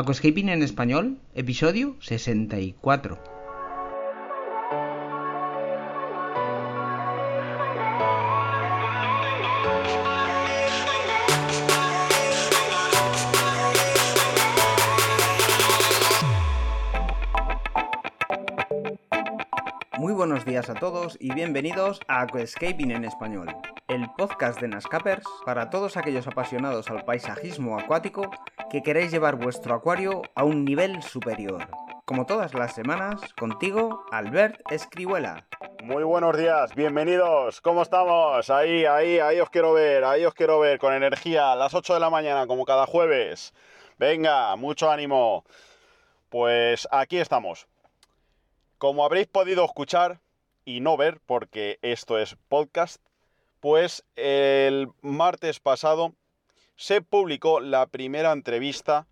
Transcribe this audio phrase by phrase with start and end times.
[0.00, 3.18] Aquascaping en español, episodio 64.
[19.98, 23.48] Muy buenos días a todos y bienvenidos a Aquascaping en español,
[23.88, 28.30] el podcast de Nascapers para todos aquellos apasionados al paisajismo acuático
[28.70, 31.68] que queréis llevar vuestro acuario a un nivel superior.
[32.04, 35.46] Como todas las semanas, contigo, Albert Escribuela.
[35.82, 38.50] Muy buenos días, bienvenidos, ¿cómo estamos?
[38.50, 41.94] Ahí, ahí, ahí os quiero ver, ahí os quiero ver, con energía, a las 8
[41.94, 43.54] de la mañana, como cada jueves.
[43.98, 45.44] Venga, mucho ánimo.
[46.28, 47.66] Pues aquí estamos.
[48.76, 50.20] Como habréis podido escuchar
[50.66, 53.00] y no ver, porque esto es podcast,
[53.60, 56.12] pues el martes pasado
[56.78, 59.08] se publicó la primera entrevista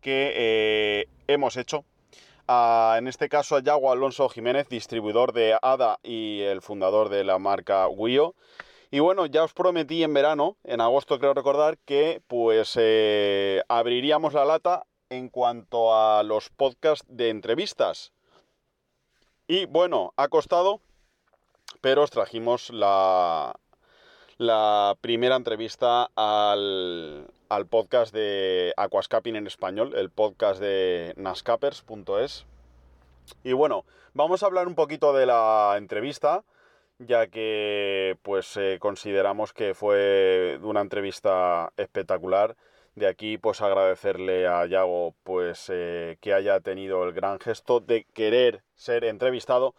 [0.00, 1.84] que eh, hemos hecho.
[2.48, 7.38] en este caso a Yago Alonso Jiménez, distribuidor de ADA y el fundador de la
[7.38, 8.34] marca Wio.
[8.90, 14.32] Y bueno, ya os prometí en verano, en agosto creo recordar, que pues eh, abriríamos
[14.32, 18.12] la lata en cuanto a los podcasts de entrevistas.
[19.46, 20.80] Y bueno, ha costado,
[21.82, 23.54] pero os trajimos la,
[24.42, 27.28] la primera entrevista al,
[27.70, 32.44] podcast de Aquascaping en español, el podcast de nascapers.es.
[33.44, 33.84] Y bueno,
[34.14, 36.42] vamos a hablar un poquito de la entrevista,
[36.98, 42.56] ya que pues eh, consideramos que fue una entrevista espectacular.
[42.96, 48.06] De aquí pues agradecerle a Yago pues eh, que haya tenido el gran gesto de
[48.12, 49.76] querer ser entrevistado.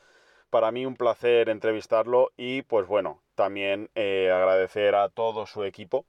[0.53, 6.05] Para mí un placer entrevistarlo y pues bueno, también eh, agradecer a todo su equipo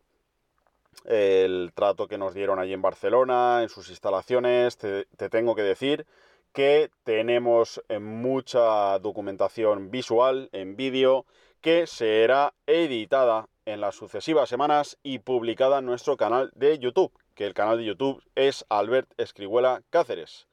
[1.06, 4.76] el trato que nos dieron allí en Barcelona, en sus instalaciones.
[4.76, 6.04] Te, tengo que decir
[6.52, 11.24] que tenemos eh, mucha documentación visual en vídeo
[11.62, 17.46] que será editada en las sucesivas semanas y publicada en nuestro canal de YouTube, que
[17.46, 20.46] el canal de YouTube es Albert Escribuela Cáceres.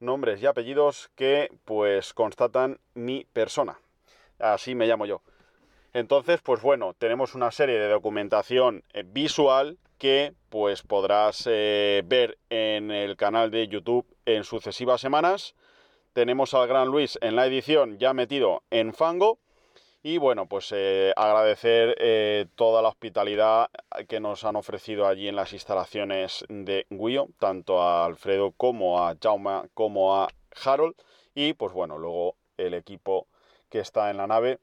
[0.00, 3.78] Nombres y apellidos que pues constatan mi persona.
[4.38, 5.22] Así me llamo yo.
[5.92, 12.38] Entonces, pues bueno, tenemos una serie de documentación eh, visual que pues podrás eh, ver
[12.50, 15.54] en el canal de YouTube en sucesivas semanas.
[16.12, 19.38] Tenemos al gran Luis en la edición ya metido en fango.
[20.10, 23.68] Y bueno, pues eh, agradecer toda la hospitalidad
[24.08, 29.14] que nos han ofrecido allí en las instalaciones de Guio, tanto a Alfredo como a
[29.22, 30.28] Jaume como a
[30.64, 30.94] Harold.
[31.34, 33.26] Y pues bueno, luego el equipo
[33.68, 34.60] que está en la nave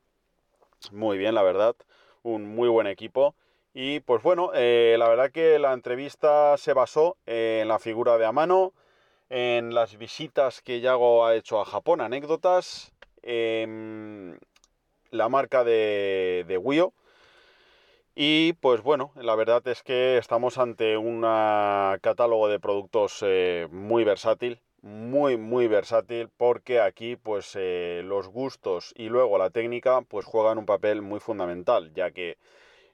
[0.92, 1.76] muy bien, la verdad.
[2.24, 3.36] Un muy buen equipo.
[3.72, 8.26] Y pues bueno, eh, la verdad que la entrevista se basó en la figura de
[8.26, 8.74] Amano,
[9.30, 14.40] en las visitas que Yago ha hecho a Japón, anécdotas, en
[15.12, 16.94] la marca de, de Wio.
[18.16, 24.06] Y pues bueno, la verdad es que estamos ante un catálogo de productos eh, muy
[24.06, 30.26] versátil, muy muy versátil porque aquí pues eh, los gustos y luego la técnica pues
[30.26, 32.38] juegan un papel muy fundamental ya que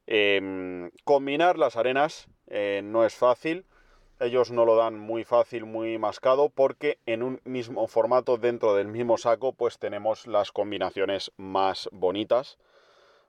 [0.07, 3.65] em, combinar las arenas eh, no es fácil
[4.21, 8.87] ellos no lo dan muy fácil muy mascado porque en un mismo formato dentro del
[8.87, 12.57] mismo saco pues tenemos las combinaciones más bonitas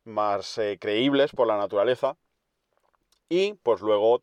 [0.05, 2.17] más eh, creíbles por la naturaleza.
[3.29, 4.23] Y pues luego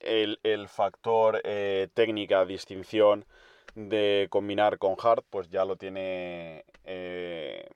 [0.00, 1.42] el, el factor
[1.94, 3.24] técnica distinción
[3.74, 7.68] de combinar con hard, pues ya lo tiene eh,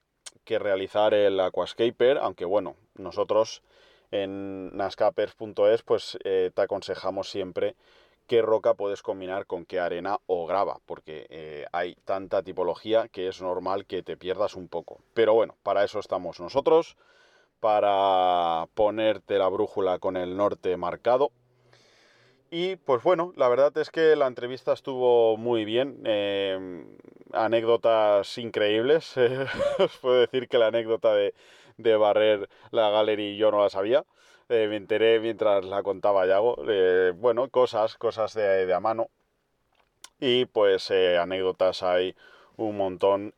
[0.43, 3.63] que realizar el aquascaper, aunque bueno, nosotros
[4.11, 7.75] en nascapers.es pues eh, te aconsejamos siempre
[8.27, 13.27] qué roca puedes combinar con qué arena o grava, porque eh, hay tanta tipología que
[13.27, 14.99] es normal que te pierdas un poco.
[15.13, 16.97] Pero bueno, para eso estamos nosotros,
[17.59, 21.31] para ponerte la brújula con el norte marcado
[22.57, 25.99] y pues bueno, la verdad es que la entrevista estuvo muy bien.
[26.05, 26.85] Em,
[27.33, 29.15] anécdotas increíbles.
[29.79, 31.33] Os puedo decir que la anécdota de,
[31.97, 34.05] barrer la gallery yo no la sabía.
[34.47, 36.57] Eh, me enteré mientras la contaba Yago.
[36.67, 39.09] Eh, bueno, cosas, cosas de, a mano.
[40.19, 42.15] Y pues eh, anécdotas hay
[42.57, 43.33] un montón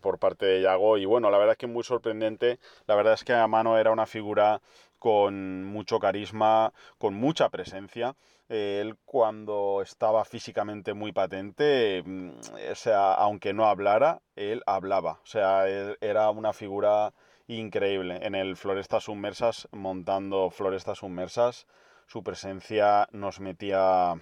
[0.00, 0.98] por parte de Yago.
[0.98, 2.58] Y bueno, la verdad es que muy sorprendente.
[2.86, 4.60] La verdad es que a mano era una figura
[4.98, 8.16] con mucho carisma, con mucha presencia.
[8.48, 12.30] él cuando estaba físicamente muy patente, mm,
[12.72, 15.20] o sea, aunque no hablara, él hablaba.
[15.22, 15.66] O sea,
[16.00, 17.12] era una figura
[17.46, 18.18] increíble.
[18.22, 21.66] En el Florestas Submersas, montando Florestas Submersas,
[22.06, 24.14] su presencia nos metía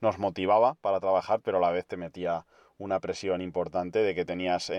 [0.00, 2.44] nos motivaba para trabajar, pero a la vez te metía
[2.78, 4.70] una presión importante de que tenías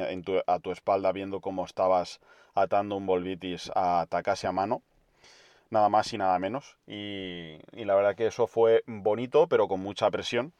[0.47, 2.21] a tu espalda viendo cómo estabas
[2.55, 4.81] atando un volvitis a Takashi a mano,
[5.69, 6.77] nada más y nada menos.
[6.87, 10.53] Y, la verdad que eso fue bonito, pero con mucha presión,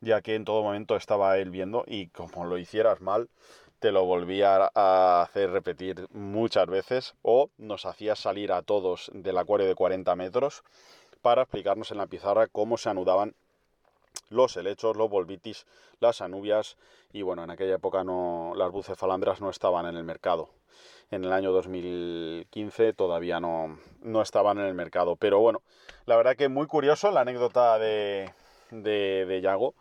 [0.00, 3.28] ya que en todo momento estaba él viendo y como lo hicieras mal,
[3.78, 9.38] te lo volvía a hacer repetir muchas veces o nos hacía salir a todos del
[9.38, 10.62] acuario de 40 metros
[11.22, 13.34] para explicarnos en la pizarra cómo se anudaban
[14.30, 15.66] los helechos, los volvitis,
[16.00, 16.76] las anubias
[17.12, 20.50] y bueno, en aquella época no, las bucefalandras no estaban en el mercado.
[21.10, 25.16] En el año 2015 todavía no, no estaban en el mercado.
[25.16, 25.62] Pero bueno,
[26.04, 28.32] la verdad que muy curioso la anécdota de,
[28.70, 29.74] de, de Yago.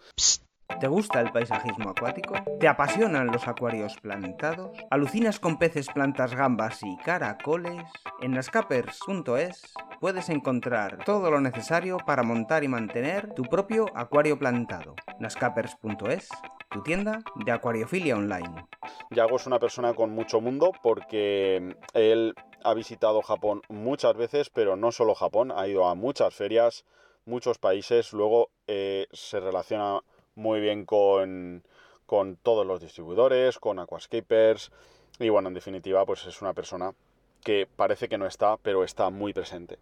[0.80, 2.36] ¿Te gusta el paisajismo acuático?
[2.60, 4.78] ¿Te apasionan los acuarios plantados?
[4.92, 7.84] ¿Alucinas con peces, plantas, gambas y caracoles?
[8.22, 14.96] En nascapers.es puedes encontrar todo lo necesario para montar y mantener tu propio acuario plantado.
[15.20, 16.30] nascapers.es,
[16.70, 18.66] tu tienda de acuariofilia online.
[19.12, 22.34] Yago es una persona con mucho mundo porque él
[22.64, 26.84] ha visitado Japón muchas veces, pero no solo Japón, ha ido a muchas ferias,
[27.26, 30.02] muchos países, luego eh, se relaciona
[30.36, 31.64] muy bien con,
[32.06, 34.72] con todos los distribuidores, con Aquascapers
[35.20, 36.94] y bueno, en definitiva pues es una persona
[37.44, 39.78] que parece que no está, pero está muy presente.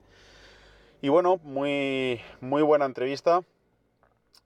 [1.01, 3.41] Y bueno, muy, muy buena entrevista.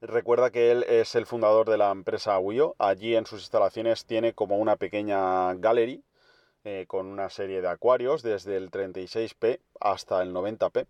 [0.01, 2.75] Recuerda que él es el fundador de la empresa Wio.
[2.77, 6.03] Allí en sus instalaciones tiene como una pequeña gallery
[6.63, 10.85] eh, con una serie de acuarios desde el 36p hasta el 90p.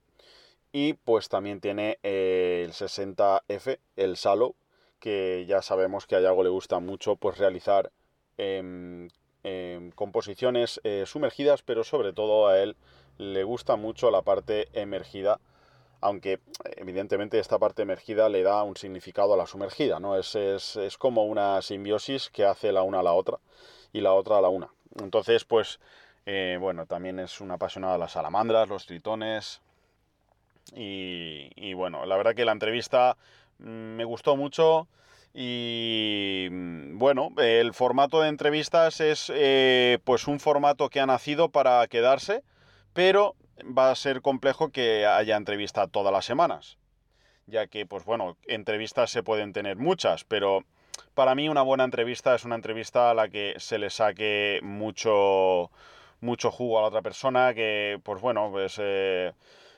[0.72, 4.56] Y pues también tiene eh, el 60F, el Salo,
[5.00, 7.92] que ya sabemos que a Yago le gusta mucho pues realizar
[8.38, 9.10] em,
[9.44, 12.76] em, composiciones eh, sumergidas, pero sobre todo a él
[13.18, 15.40] le gusta mucho la parte emergida,
[16.02, 16.40] aunque
[16.76, 20.18] evidentemente esta parte emergida le da un significado a la sumergida, ¿no?
[20.18, 23.40] Es, es, como una simbiosis que hace la una a la otra
[23.94, 24.70] y la otra a la una.
[25.02, 25.80] Entonces, pues,
[26.26, 29.62] eh, bueno, también es un apasionado de las salamandras, los tritones.
[30.76, 33.18] Y, y bueno, la verdad que la entrevista
[33.60, 34.88] me gustó mucho.
[35.34, 41.50] Y mm, bueno, el formato de entrevistas es eh, pues un formato que ha nacido
[41.50, 42.44] para quedarse,
[42.94, 46.78] pero va a ser complejo que haya entrevista todas las semanas.
[47.46, 50.64] Ya que, pues bueno, entrevistas se pueden tener muchas, pero
[51.14, 55.72] para mí una buena entrevista es una entrevista a la que se le saque mucho,
[56.20, 58.78] mucho jugo a la otra persona, que, pues bueno, pues...
[58.82, 59.34] Eh,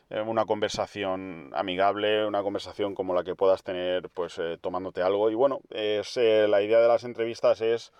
[0.09, 5.29] una conversación amigable, una conversación como la que puedas tener pues eh, tomándote algo.
[5.29, 7.91] Y bueno, es, eh, la idea de las entrevistas es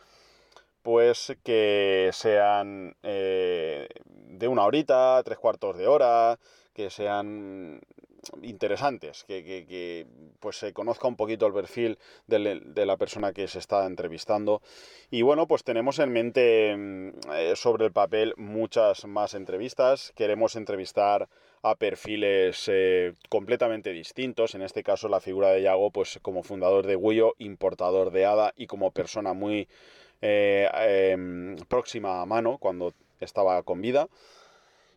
[0.82, 6.40] pues que sean de una horita, tres cuartos de hora,
[6.74, 7.82] que sean
[8.42, 10.08] interesantes, que,
[10.40, 11.98] pues se conozca un poquito el perfil
[12.28, 14.62] de, la persona que se está entrevistando.
[15.10, 20.14] Y bueno, pues tenemos en mente mm, eh, sobre el papel muchas más entrevistas.
[20.16, 21.28] Queremos entrevistar
[21.62, 24.56] a perfiles eh, completamente distintos.
[24.56, 28.54] En este caso, la figura de Yago, pues como fundador de Guyo, importador de ADA
[28.56, 29.68] y como persona muy
[30.22, 30.70] eh,
[31.14, 34.08] em, próxima a mano cuando estaba con vida.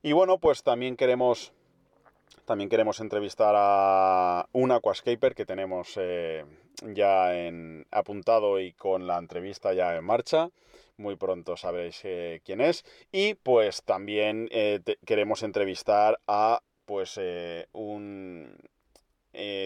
[0.03, 1.53] Y bueno, pues también queremos
[2.45, 6.45] también queremos entrevistar a un aquascaper que tenemos eh,
[6.95, 10.51] ya en, apuntado y con la entrevista ya en marcha.
[10.97, 12.85] Muy pronto sabréis eh, quién es.
[13.11, 17.19] Y pues también eh, queremos entrevistar a pues
[17.73, 18.55] un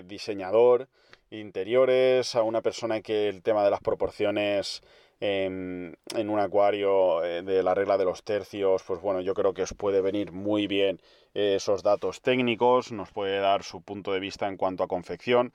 [0.05, 0.89] diseñador
[1.31, 4.83] interiores, a una persona que el tema de las proporciones
[5.21, 9.63] en, un acuario eh, de la regla de los tercios, pues bueno, yo creo que
[9.63, 11.01] os puede venir muy bien
[11.35, 15.53] eh, esos datos técnicos, nos puede dar su punto de vista en cuanto a confección.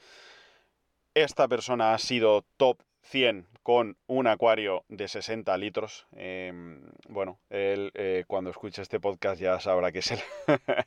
[1.13, 6.07] Esta persona ha sido top 100 con un acuario de 60 litros.
[6.15, 10.19] Em, bueno, él eh, cuando escuche este podcast ya sabrá que es él.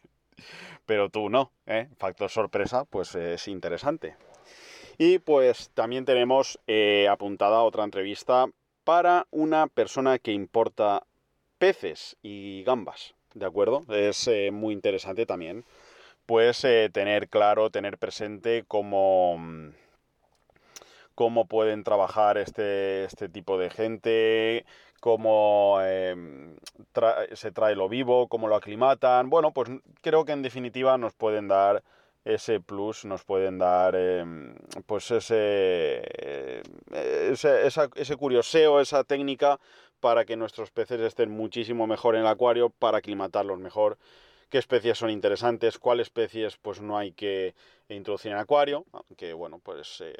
[0.86, 1.52] Pero tú no,
[1.98, 4.16] Factor sorpresa, pues es interesante.
[4.98, 6.58] Y pues también tenemos
[7.08, 8.48] apuntada otra entrevista
[8.84, 11.02] para una persona que importa
[11.58, 13.82] peces y gambas, ¿de acuerdo?
[13.88, 15.64] Es eh, muy interesante también,
[16.26, 19.38] pues eh, tener claro, tener presente cómo,
[21.14, 24.64] cómo pueden trabajar este, este tipo de gente,
[25.00, 26.56] cómo em,
[27.32, 29.30] se trae lo vivo, cómo lo aclimatan.
[29.30, 31.82] Bueno, pues creo que en definitiva nos pueden dar
[32.24, 34.54] ese plus nos pueden dar em,
[34.86, 36.62] pues ese, eh,
[36.92, 39.60] ese, ese curioseo, esa técnica
[40.00, 43.98] para que nuestros peces estén muchísimo mejor en el acuario, para aclimatarlos mejor,
[44.48, 47.54] qué especies son interesantes, cuáles especies pues no hay que
[47.88, 50.14] introducir en acuario, aunque bueno, pues eh,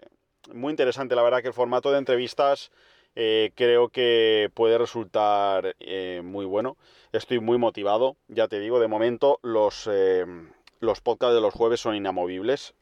[0.53, 2.71] muy interesante la verdad que el formato de entrevistas
[3.15, 5.77] eh, creo que puede resultar
[6.23, 6.77] muy bueno.
[7.13, 9.89] Estoy muy motivado, ya te digo, de momento los,
[10.85, 12.75] los podcasts de los jueves son inamovibles.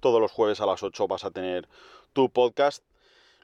[0.00, 1.68] Todos los jueves a las 8 vas a tener
[2.12, 2.82] tu podcast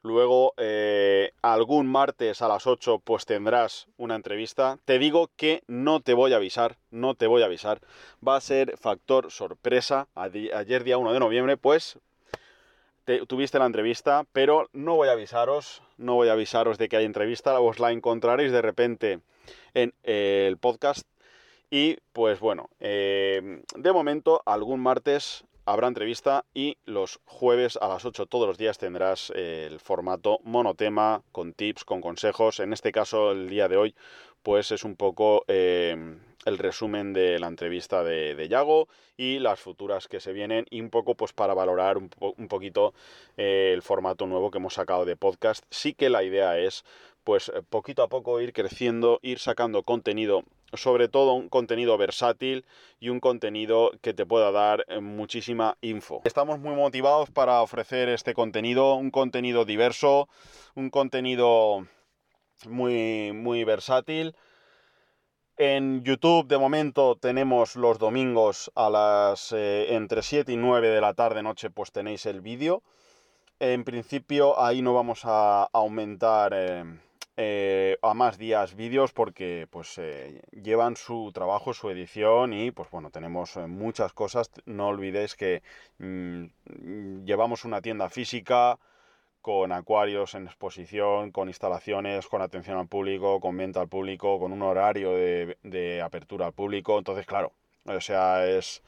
[0.07, 4.79] Luego, eh, algún martes a las 8, pues tendrás una entrevista.
[4.85, 7.81] Te digo que no te voy a avisar, no te voy a avisar.
[8.27, 10.07] Va a ser factor sorpresa.
[10.15, 11.99] Ayer, día 1 de noviembre, pues
[13.27, 17.05] tuviste la entrevista, pero no voy a avisaros, no voy a avisaros de que hay
[17.05, 17.59] entrevista.
[17.59, 19.19] Os la encontraréis de repente
[19.75, 21.05] en el podcast.
[21.71, 28.05] Y pues bueno, eh, de momento, algún martes habrá entrevista y los jueves a las
[28.05, 32.61] 8 todos los días tendrás el formato monotema con tips, con consejos.
[32.61, 33.95] En este caso, el día de hoy,
[34.43, 40.07] pues es un poco em, el resumen de la entrevista de, Yago y las futuras
[40.07, 42.09] que se vienen y un poco pues para valorar un,
[42.49, 42.95] poquito
[43.37, 45.65] eh, el formato nuevo que hemos sacado de podcast.
[45.71, 46.85] Sí que la idea es
[47.25, 50.45] pues poquito a poco ir creciendo, ir sacando contenido
[50.77, 52.65] sobre todo un contenido versátil
[53.01, 56.23] y un contenido que te pueda dar eh, muchísima info.
[56.25, 60.29] Estamos muy motivados para ofrecer este contenido, un contenido diverso,
[60.75, 61.87] un contenido
[62.67, 64.35] muy, muy versátil.
[65.59, 71.01] En YouTube de momento tenemos los domingos a las eh, entre 7 y 9 de
[71.01, 72.83] la tarde noche pues tenéis el vídeo.
[73.59, 76.85] En principio ahí no vamos a aumentar eh,
[77.37, 82.91] eh, a más días vídeos porque pues eh, llevan su trabajo, su edición y pues
[82.91, 84.51] bueno, tenemos eh, muchas cosas.
[84.65, 85.63] No olvidéis que
[85.99, 88.79] mm, llevamos una tienda física
[89.43, 94.53] con acuarios en exposición, con instalaciones, con atención al público, con venta al público, con
[94.53, 96.99] un horario de, de apertura al público.
[96.99, 97.53] Entonces, claro,
[97.85, 98.83] o sea, es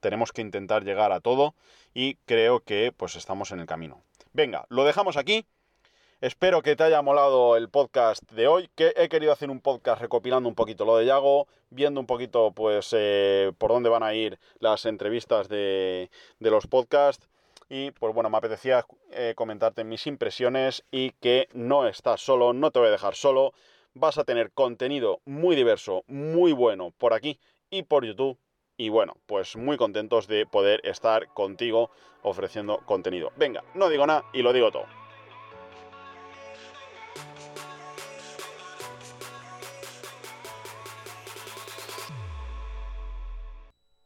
[0.00, 1.54] tenemos que intentar llegar a todo
[1.94, 4.02] y creo que pues estamos en el camino.
[4.32, 5.46] Venga, lo dejamos aquí.
[6.22, 10.00] Espero que te haya molado el podcast de hoy, que he querido hacer un podcast
[10.00, 14.14] recopilando un poquito lo de Yago, viendo un poquito pues eh, por dónde van a
[14.14, 17.28] ir las entrevistas de, los podcasts
[17.68, 22.70] y pues bueno, me apetecía eh, comentarte mis impresiones y que no estás solo, no
[22.70, 23.52] te voy a dejar solo,
[23.92, 28.38] vas a tener contenido muy diverso, muy bueno por aquí y por YouTube
[28.76, 31.90] y bueno, pues muy contentos de poder estar contigo
[32.22, 33.32] ofreciendo contenido.
[33.36, 35.01] Venga, no digo nada y lo digo todo.